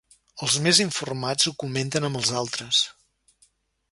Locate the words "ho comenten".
1.51-2.09